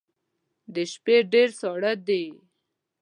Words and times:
د 0.73 0.75
شپې 0.91 1.17
ډیر 1.33 1.49
ساړه 1.59 1.93
دی 2.07 2.25